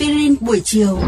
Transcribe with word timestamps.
Aspirin 0.00 0.34
buổi 0.40 0.60
chiều. 0.64 0.98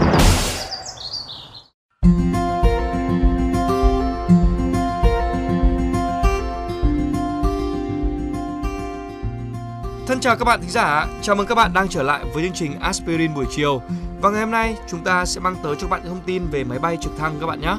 Thân 10.06 10.20
chào 10.20 10.36
các 10.36 10.44
bạn 10.44 10.60
thính 10.60 10.70
giả, 10.70 11.06
chào 11.22 11.36
mừng 11.36 11.46
các 11.46 11.54
bạn 11.54 11.72
đang 11.72 11.88
trở 11.88 12.02
lại 12.02 12.24
với 12.34 12.42
chương 12.42 12.52
trình 12.52 12.80
Aspirin 12.80 13.34
buổi 13.34 13.46
chiều. 13.50 13.82
Và 14.20 14.30
ngày 14.30 14.40
hôm 14.40 14.50
nay 14.50 14.76
chúng 14.90 15.04
ta 15.04 15.24
sẽ 15.24 15.40
mang 15.40 15.56
tới 15.62 15.74
cho 15.74 15.80
các 15.80 15.90
bạn 15.90 16.00
thông 16.04 16.20
tin 16.26 16.46
về 16.46 16.64
máy 16.64 16.78
bay 16.78 16.96
trực 17.00 17.12
thăng 17.18 17.36
các 17.40 17.46
bạn 17.46 17.60
nhé. 17.60 17.76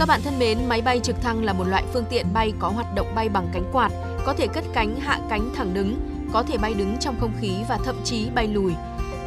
Các 0.00 0.08
bạn 0.08 0.20
thân 0.24 0.38
mến, 0.38 0.58
máy 0.68 0.82
bay 0.82 1.00
trực 1.02 1.20
thăng 1.20 1.44
là 1.44 1.52
một 1.52 1.64
loại 1.64 1.84
phương 1.92 2.04
tiện 2.10 2.26
bay 2.32 2.52
có 2.58 2.68
hoạt 2.68 2.94
động 2.94 3.14
bay 3.14 3.28
bằng 3.28 3.48
cánh 3.52 3.64
quạt, 3.72 3.90
có 4.26 4.34
thể 4.34 4.46
cất 4.46 4.64
cánh 4.74 5.00
hạ 5.00 5.20
cánh 5.30 5.50
thẳng 5.54 5.74
đứng, 5.74 6.00
có 6.32 6.42
thể 6.42 6.58
bay 6.58 6.74
đứng 6.74 6.96
trong 7.00 7.16
không 7.20 7.32
khí 7.40 7.52
và 7.68 7.78
thậm 7.84 7.96
chí 8.04 8.30
bay 8.34 8.48
lùi. 8.48 8.72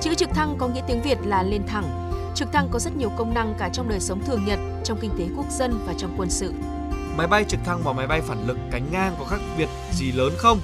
Chữ 0.02 0.16
trực 0.16 0.30
thăng 0.30 0.56
có 0.58 0.68
nghĩa 0.68 0.82
tiếng 0.88 1.02
Việt 1.02 1.18
là 1.26 1.44
lên 1.44 1.62
thẳng. 1.68 2.12
Trực 2.36 2.52
thăng 2.52 2.68
có 2.72 2.80
rất 2.80 2.96
nhiều 2.96 3.10
công 3.18 3.34
năng 3.34 3.54
cả 3.60 3.70
trong 3.74 3.90
đời 3.90 4.00
sống 4.00 4.22
thường 4.26 4.46
nhật, 4.46 4.60
trong 4.84 4.98
kinh 5.02 5.12
tế 5.18 5.26
quốc 5.38 5.46
dân 5.52 5.80
và 5.86 5.94
trong 5.98 6.16
quân 6.18 6.30
sự. 6.30 6.54
Máy 7.18 7.28
bay 7.28 7.46
trực 7.48 7.60
thăng 7.66 7.82
và 7.84 7.94
máy 7.94 8.08
bay 8.08 8.22
phản 8.22 8.48
lực 8.48 8.58
cánh 8.72 8.92
ngang 8.92 9.16
có 9.20 9.26
khác 9.26 9.40
biệt 9.58 9.70
gì 9.92 10.12
lớn 10.12 10.34
không? 10.38 10.60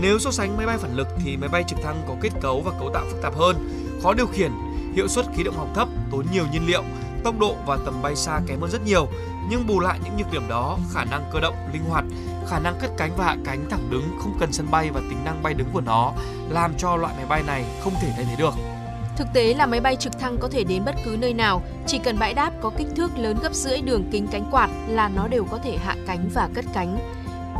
Nếu 0.00 0.18
so 0.18 0.30
sánh 0.30 0.56
máy 0.56 0.66
bay 0.66 0.78
phản 0.78 0.94
lực 0.94 1.08
thì 1.24 1.36
máy 1.36 1.48
bay 1.48 1.64
trực 1.66 1.78
thăng 1.82 2.02
có 2.08 2.14
kết 2.20 2.30
cấu 2.40 2.60
và 2.60 2.72
cấu 2.78 2.90
tạo 2.94 3.04
phức 3.10 3.22
tạp 3.22 3.36
hơn, 3.36 3.56
khó 4.02 4.14
điều 4.14 4.26
khiển, 4.26 4.52
hiệu 4.94 5.08
suất 5.08 5.26
khí 5.34 5.42
động 5.42 5.56
học 5.56 5.68
thấp, 5.74 5.88
tốn 6.10 6.26
nhiều 6.32 6.44
nhiên 6.52 6.66
liệu, 6.66 6.82
tốc 7.24 7.38
độ 7.38 7.54
và 7.66 7.78
tầm 7.84 8.02
bay 8.02 8.16
xa 8.16 8.40
kém 8.46 8.60
hơn 8.60 8.70
rất 8.70 8.84
nhiều. 8.84 9.08
Nhưng 9.50 9.66
bù 9.66 9.80
lại 9.80 9.98
những 10.04 10.16
nhược 10.16 10.32
điểm 10.32 10.48
đó, 10.48 10.78
khả 10.94 11.04
năng 11.04 11.24
cơ 11.32 11.40
động 11.40 11.54
linh 11.72 11.84
hoạt, 11.84 12.04
khả 12.48 12.58
năng 12.58 12.74
cất 12.80 12.90
cánh 12.96 13.10
và 13.16 13.24
hạ 13.24 13.36
cánh 13.44 13.70
thẳng 13.70 13.90
đứng 13.90 14.18
không 14.18 14.36
cần 14.40 14.52
sân 14.52 14.66
bay 14.70 14.90
và 14.90 15.00
tính 15.00 15.24
năng 15.24 15.42
bay 15.42 15.54
đứng 15.54 15.68
của 15.72 15.80
nó 15.80 16.12
làm 16.48 16.72
cho 16.78 16.96
loại 16.96 17.14
máy 17.16 17.26
bay 17.28 17.42
này 17.46 17.64
không 17.84 17.92
thể 18.00 18.12
thay 18.16 18.24
thế 18.24 18.36
được. 18.36 18.54
Thực 19.16 19.28
tế 19.34 19.54
là 19.54 19.66
máy 19.66 19.80
bay 19.80 19.96
trực 19.96 20.18
thăng 20.18 20.38
có 20.38 20.48
thể 20.48 20.64
đến 20.64 20.82
bất 20.84 20.94
cứ 21.04 21.16
nơi 21.20 21.34
nào, 21.34 21.62
chỉ 21.86 21.98
cần 21.98 22.18
bãi 22.18 22.34
đáp 22.34 22.52
có 22.60 22.70
kích 22.78 22.88
thước 22.96 23.18
lớn 23.18 23.38
gấp 23.42 23.54
rưỡi 23.54 23.80
đường 23.80 24.04
kính 24.12 24.26
cánh 24.26 24.48
quạt 24.50 24.68
là 24.88 25.08
nó 25.08 25.28
đều 25.28 25.44
có 25.50 25.58
thể 25.58 25.78
hạ 25.84 25.94
cánh 26.06 26.30
và 26.34 26.48
cất 26.54 26.64
cánh. 26.74 26.98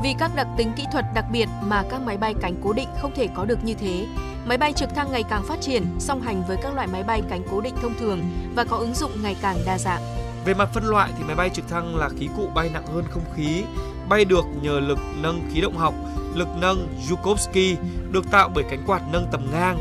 Vì 0.03 0.15
các 0.19 0.31
đặc 0.35 0.47
tính 0.57 0.73
kỹ 0.77 0.85
thuật 0.93 1.05
đặc 1.15 1.25
biệt 1.33 1.49
mà 1.63 1.85
các 1.91 2.01
máy 2.01 2.17
bay 2.17 2.35
cánh 2.41 2.55
cố 2.65 2.73
định 2.73 2.89
không 3.03 3.13
thể 3.15 3.29
có 3.35 3.45
được 3.45 3.65
như 3.65 3.75
thế, 3.75 4.07
máy 4.49 4.59
bay 4.59 4.73
trực 4.73 4.95
thăng 4.95 5.13
ngày 5.13 5.23
càng 5.31 5.43
phát 5.43 5.61
triển 5.61 5.87
song 5.99 6.21
hành 6.21 6.43
với 6.49 6.57
các 6.63 6.75
loại 6.75 6.87
máy 6.87 7.03
bay 7.03 7.23
cánh 7.31 7.43
cố 7.51 7.61
định 7.61 7.75
thông 7.83 7.95
thường 7.99 8.21
và 8.55 8.65
có 8.65 8.77
ứng 8.77 8.95
dụng 8.95 9.11
ngày 9.23 9.37
càng 9.43 9.57
đa 9.67 9.79
dạng. 9.79 10.03
Về 10.45 10.55
mặt 10.55 10.69
phân 10.75 10.85
loại 10.85 11.11
thì 11.19 11.25
máy 11.25 11.37
bay 11.37 11.51
trực 11.51 11.69
thăng 11.69 11.97
là 11.97 12.09
khí 12.19 12.29
cụ 12.37 12.49
bay 12.55 12.71
nặng 12.75 12.87
hơn 12.87 13.05
không 13.11 13.23
khí, 13.37 13.63
bay 14.09 14.25
được 14.25 14.45
nhờ 14.63 14.81
lực 14.81 14.99
nâng 15.23 15.51
khí 15.53 15.61
động 15.61 15.77
học, 15.77 15.95
lực 16.35 16.49
nâng 16.61 16.89
Yukovsky 17.11 17.77
được 18.11 18.31
tạo 18.31 18.51
bởi 18.55 18.65
cánh 18.71 18.85
quạt 18.87 19.03
nâng 19.13 19.27
tầm 19.33 19.51
ngang. 19.53 19.79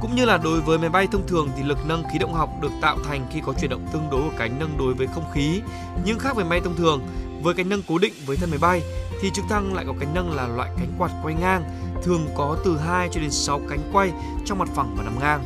Cũng 0.00 0.14
như 0.14 0.24
là 0.24 0.36
đối 0.36 0.60
với 0.60 0.78
máy 0.78 0.88
bay 0.88 1.06
thông 1.12 1.26
thường 1.26 1.48
thì 1.56 1.62
lực 1.62 1.78
nâng 1.86 2.02
khí 2.12 2.18
động 2.18 2.34
học 2.34 2.50
được 2.62 2.72
tạo 2.80 2.96
thành 3.08 3.26
khi 3.30 3.40
có 3.46 3.52
chuyển 3.52 3.70
động 3.70 3.86
tương 3.92 4.10
đối 4.10 4.22
của 4.22 4.36
cánh 4.38 4.58
nâng 4.58 4.78
đối 4.78 4.94
với 4.94 5.06
không 5.06 5.30
khí. 5.32 5.60
Nhưng 6.04 6.18
khác 6.18 6.36
với 6.36 6.44
máy 6.44 6.60
thông 6.64 6.76
thường, 6.76 7.00
với 7.42 7.54
cánh 7.54 7.68
nâng 7.68 7.82
cố 7.88 7.98
định 7.98 8.12
với 8.26 8.36
thân 8.36 8.50
máy 8.50 8.58
bay 8.58 8.82
thì 9.20 9.30
trực 9.30 9.44
thăng 9.48 9.74
lại 9.74 9.84
có 9.86 9.94
cánh 10.00 10.14
nâng 10.14 10.32
là 10.32 10.48
loại 10.48 10.70
cánh 10.78 10.92
quạt 10.98 11.10
quay 11.22 11.34
ngang, 11.34 11.64
thường 12.02 12.26
có 12.36 12.56
từ 12.64 12.78
2 12.78 13.08
cho 13.12 13.20
đến 13.20 13.30
6 13.30 13.60
cánh 13.68 13.80
quay 13.92 14.12
trong 14.44 14.58
mặt 14.58 14.68
phẳng 14.74 14.94
và 14.96 15.04
nằm 15.04 15.18
ngang. 15.20 15.44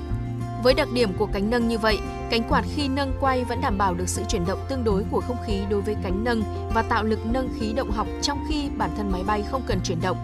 Với 0.63 0.75
đặc 0.75 0.89
điểm 0.95 1.13
của 1.19 1.27
cánh 1.27 1.51
nâng 1.51 1.69
như 1.69 1.79
vậy, 1.79 1.99
cánh 2.31 2.43
quạt 2.49 2.65
khi 2.75 2.89
nâng 2.89 3.13
quay 3.21 3.45
vẫn 3.45 3.61
đảm 3.61 3.79
bảo 3.79 3.95
được 3.95 4.09
sự 4.09 4.23
chuyển 4.29 4.47
động 4.47 4.59
tương 4.69 4.85
đối 4.85 5.05
của 5.11 5.21
không 5.21 5.37
khí 5.47 5.61
đối 5.71 5.81
với 5.81 5.97
cánh 6.03 6.25
nâng 6.25 6.43
và 6.75 6.83
tạo 6.83 7.05
lực 7.05 7.19
nâng 7.27 7.49
khí 7.59 7.73
động 7.73 7.91
học 7.91 8.07
trong 8.23 8.39
khi 8.49 8.69
bản 8.77 8.91
thân 8.97 9.13
máy 9.13 9.23
bay 9.27 9.45
không 9.51 9.63
cần 9.67 9.81
chuyển 9.85 10.01
động. 10.03 10.17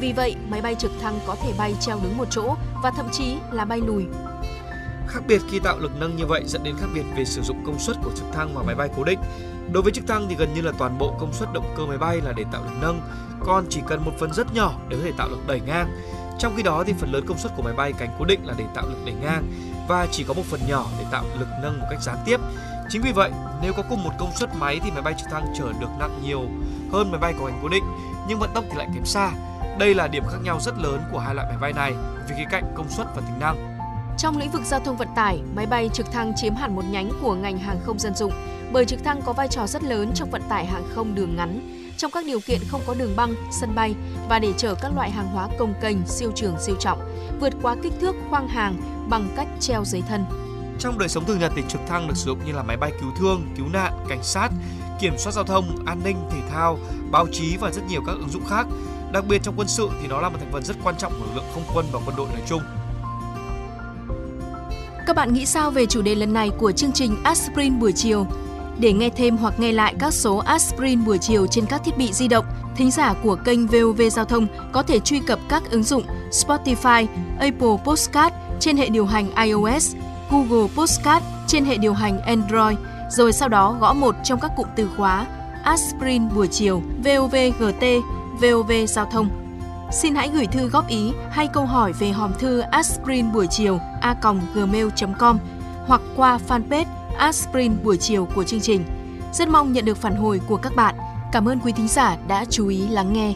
Vì 0.00 0.12
vậy, 0.12 0.36
máy 0.48 0.62
bay 0.62 0.74
trực 0.74 0.90
thăng 1.00 1.18
có 1.26 1.36
thể 1.42 1.52
bay 1.58 1.74
treo 1.80 1.98
đứng 2.02 2.16
một 2.16 2.26
chỗ 2.30 2.54
và 2.82 2.90
thậm 2.90 3.06
chí 3.12 3.36
là 3.52 3.64
bay 3.64 3.80
lùi. 3.80 4.04
Khác 5.08 5.20
biệt 5.26 5.42
khi 5.50 5.58
tạo 5.58 5.78
lực 5.78 5.92
nâng 5.98 6.16
như 6.16 6.26
vậy 6.26 6.42
dẫn 6.46 6.62
đến 6.62 6.76
khác 6.80 6.86
biệt 6.94 7.04
về 7.16 7.24
sử 7.24 7.42
dụng 7.42 7.64
công 7.66 7.78
suất 7.78 7.96
của 8.04 8.10
trực 8.16 8.26
thăng 8.32 8.54
và 8.54 8.62
máy 8.62 8.74
bay 8.74 8.88
cố 8.96 9.04
định. 9.04 9.18
Đối 9.72 9.82
với 9.82 9.92
trực 9.92 10.06
thăng 10.06 10.26
thì 10.28 10.34
gần 10.34 10.54
như 10.54 10.60
là 10.60 10.72
toàn 10.78 10.98
bộ 10.98 11.16
công 11.20 11.32
suất 11.32 11.52
động 11.52 11.74
cơ 11.76 11.86
máy 11.86 11.98
bay 11.98 12.20
là 12.24 12.32
để 12.36 12.44
tạo 12.52 12.62
lực 12.64 12.76
nâng, 12.80 13.00
còn 13.40 13.64
chỉ 13.70 13.80
cần 13.86 14.04
một 14.04 14.12
phần 14.20 14.32
rất 14.32 14.54
nhỏ 14.54 14.72
để 14.88 14.96
có 14.96 15.02
thể 15.04 15.12
tạo 15.16 15.28
lực 15.28 15.46
đẩy 15.46 15.60
ngang. 15.60 15.88
Trong 16.38 16.56
khi 16.56 16.62
đó 16.62 16.84
thì 16.86 16.92
phần 16.92 17.12
lớn 17.12 17.24
công 17.28 17.38
suất 17.38 17.52
của 17.56 17.62
máy 17.62 17.74
bay 17.74 17.92
cánh 17.92 18.16
cố 18.18 18.24
định 18.24 18.46
là 18.46 18.54
để 18.58 18.64
tạo 18.74 18.86
lực 18.88 18.98
đẩy 19.04 19.14
ngang 19.14 19.52
và 19.88 20.06
chỉ 20.10 20.24
có 20.24 20.34
một 20.34 20.44
phần 20.44 20.60
nhỏ 20.68 20.86
để 20.98 21.04
tạo 21.10 21.24
lực 21.38 21.48
nâng 21.62 21.80
một 21.80 21.86
cách 21.90 22.02
gián 22.02 22.16
tiếp. 22.24 22.40
Chính 22.88 23.02
vì 23.02 23.12
vậy, 23.12 23.30
nếu 23.62 23.72
có 23.72 23.82
cùng 23.88 24.04
một 24.04 24.10
công 24.18 24.32
suất 24.36 24.50
máy 24.56 24.80
thì 24.84 24.90
máy 24.90 25.02
bay 25.02 25.14
trực 25.18 25.28
thăng 25.30 25.46
chở 25.58 25.72
được 25.80 25.88
nặng 25.98 26.20
nhiều 26.24 26.40
hơn 26.92 27.10
máy 27.10 27.20
bay 27.20 27.34
có 27.38 27.46
cánh 27.46 27.58
cố 27.62 27.68
định, 27.68 27.84
nhưng 28.28 28.38
vận 28.38 28.50
tốc 28.54 28.64
thì 28.70 28.78
lại 28.78 28.88
kém 28.94 29.04
xa. 29.04 29.30
Đây 29.78 29.94
là 29.94 30.08
điểm 30.08 30.24
khác 30.30 30.38
nhau 30.42 30.60
rất 30.60 30.78
lớn 30.78 31.00
của 31.12 31.18
hai 31.18 31.34
loại 31.34 31.46
máy 31.48 31.58
bay 31.60 31.72
này 31.72 31.94
vì 32.28 32.34
khía 32.36 32.46
cạnh 32.50 32.72
công 32.74 32.88
suất 32.88 33.06
và 33.14 33.22
tính 33.22 33.40
năng. 33.40 33.73
Trong 34.18 34.38
lĩnh 34.38 34.50
vực 34.50 34.62
giao 34.64 34.80
thông 34.80 34.96
vận 34.96 35.08
tải, 35.16 35.40
máy 35.54 35.66
bay 35.66 35.90
trực 35.92 36.12
thăng 36.12 36.32
chiếm 36.36 36.54
hẳn 36.54 36.76
một 36.76 36.84
nhánh 36.90 37.10
của 37.22 37.34
ngành 37.34 37.58
hàng 37.58 37.80
không 37.84 37.98
dân 37.98 38.14
dụng 38.14 38.32
bởi 38.72 38.84
trực 38.84 39.04
thăng 39.04 39.22
có 39.22 39.32
vai 39.32 39.48
trò 39.48 39.66
rất 39.66 39.84
lớn 39.84 40.10
trong 40.14 40.30
vận 40.30 40.42
tải 40.48 40.66
hàng 40.66 40.84
không 40.94 41.14
đường 41.14 41.36
ngắn 41.36 41.70
trong 41.96 42.10
các 42.10 42.24
điều 42.26 42.40
kiện 42.40 42.60
không 42.68 42.80
có 42.86 42.94
đường 42.94 43.16
băng, 43.16 43.34
sân 43.60 43.74
bay 43.74 43.94
và 44.28 44.38
để 44.38 44.52
chở 44.56 44.74
các 44.74 44.92
loại 44.94 45.10
hàng 45.10 45.26
hóa 45.26 45.48
công 45.58 45.74
kênh 45.80 46.06
siêu 46.06 46.32
trường 46.34 46.56
siêu 46.60 46.76
trọng, 46.80 46.98
vượt 47.40 47.52
quá 47.62 47.76
kích 47.82 47.92
thước 48.00 48.16
khoang 48.30 48.48
hàng 48.48 48.76
bằng 49.08 49.28
cách 49.36 49.48
treo 49.60 49.84
giấy 49.84 50.02
thân. 50.08 50.24
Trong 50.78 50.98
đời 50.98 51.08
sống 51.08 51.24
thường 51.24 51.38
nhật 51.38 51.52
thì 51.56 51.62
trực 51.68 51.80
thăng 51.86 52.08
được 52.08 52.16
sử 52.16 52.26
dụng 52.26 52.38
như 52.46 52.52
là 52.52 52.62
máy 52.62 52.76
bay 52.76 52.92
cứu 53.00 53.10
thương, 53.18 53.46
cứu 53.56 53.66
nạn, 53.72 53.92
cảnh 54.08 54.22
sát, 54.22 54.48
kiểm 55.00 55.14
soát 55.18 55.32
giao 55.32 55.44
thông, 55.44 55.84
an 55.86 56.00
ninh, 56.04 56.16
thể 56.30 56.38
thao, 56.50 56.78
báo 57.10 57.26
chí 57.32 57.56
và 57.56 57.70
rất 57.70 57.82
nhiều 57.88 58.02
các 58.06 58.12
ứng 58.12 58.30
dụng 58.30 58.44
khác. 58.46 58.66
Đặc 59.12 59.24
biệt 59.28 59.42
trong 59.42 59.54
quân 59.56 59.68
sự 59.68 59.88
thì 60.02 60.08
nó 60.08 60.20
là 60.20 60.28
một 60.28 60.36
thành 60.40 60.52
phần 60.52 60.64
rất 60.64 60.76
quan 60.84 60.96
trọng 60.98 61.12
của 61.12 61.24
lực 61.26 61.34
lượng 61.34 61.50
không 61.54 61.64
quân 61.74 61.86
và 61.92 62.00
quân 62.06 62.16
đội 62.16 62.28
nói 62.28 62.42
chung. 62.46 62.62
Các 65.06 65.16
bạn 65.16 65.32
nghĩ 65.32 65.46
sao 65.46 65.70
về 65.70 65.86
chủ 65.86 66.02
đề 66.02 66.14
lần 66.14 66.32
này 66.32 66.50
của 66.58 66.72
chương 66.72 66.92
trình 66.92 67.16
Aspirin 67.24 67.78
buổi 67.80 67.92
chiều? 67.92 68.26
Để 68.78 68.92
nghe 68.92 69.10
thêm 69.10 69.36
hoặc 69.36 69.60
nghe 69.60 69.72
lại 69.72 69.94
các 69.98 70.14
số 70.14 70.36
Aspirin 70.36 71.04
buổi 71.04 71.18
chiều 71.18 71.46
trên 71.46 71.66
các 71.66 71.80
thiết 71.84 71.98
bị 71.98 72.12
di 72.12 72.28
động, 72.28 72.44
thính 72.76 72.90
giả 72.90 73.14
của 73.22 73.36
kênh 73.44 73.66
VOV 73.66 74.02
Giao 74.12 74.24
thông 74.24 74.46
có 74.72 74.82
thể 74.82 75.00
truy 75.00 75.20
cập 75.20 75.38
các 75.48 75.70
ứng 75.70 75.82
dụng 75.82 76.02
Spotify, 76.30 77.06
Apple 77.38 77.76
Podcast 77.84 78.34
trên 78.60 78.76
hệ 78.76 78.88
điều 78.88 79.06
hành 79.06 79.30
iOS, 79.44 79.94
Google 80.30 80.68
Podcast 80.76 81.24
trên 81.46 81.64
hệ 81.64 81.76
điều 81.76 81.92
hành 81.94 82.20
Android, 82.20 82.76
rồi 83.10 83.32
sau 83.32 83.48
đó 83.48 83.76
gõ 83.80 83.92
một 83.92 84.14
trong 84.24 84.40
các 84.40 84.50
cụm 84.56 84.66
từ 84.76 84.88
khóa 84.96 85.26
Aspirin 85.64 86.28
buổi 86.34 86.48
chiều, 86.48 86.82
VOVGT, 87.04 87.84
VOV 88.40 88.72
Giao 88.88 89.04
thông. 89.12 89.43
Xin 89.90 90.14
hãy 90.14 90.28
gửi 90.28 90.46
thư 90.46 90.68
góp 90.68 90.88
ý 90.88 91.12
hay 91.30 91.48
câu 91.48 91.66
hỏi 91.66 91.92
về 91.92 92.10
hòm 92.10 92.32
thư 92.38 92.58
aspirin 92.58 93.32
buổi 93.32 93.46
chiều 93.50 93.78
a.gmail.com 94.00 95.38
hoặc 95.86 96.00
qua 96.16 96.38
fanpage 96.48 96.84
Aspirin 97.18 97.76
buổi 97.84 97.96
chiều 97.96 98.28
của 98.34 98.44
chương 98.44 98.60
trình. 98.60 98.84
Rất 99.32 99.48
mong 99.48 99.72
nhận 99.72 99.84
được 99.84 99.96
phản 99.96 100.16
hồi 100.16 100.40
của 100.48 100.56
các 100.56 100.76
bạn. 100.76 100.94
Cảm 101.32 101.48
ơn 101.48 101.60
quý 101.60 101.72
thính 101.72 101.88
giả 101.88 102.16
đã 102.28 102.44
chú 102.50 102.68
ý 102.68 102.88
lắng 102.88 103.12
nghe. 103.12 103.34